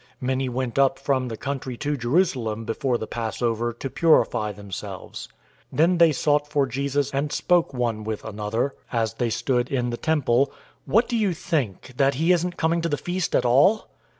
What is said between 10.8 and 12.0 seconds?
"What do you think